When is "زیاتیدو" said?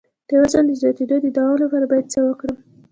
0.81-1.17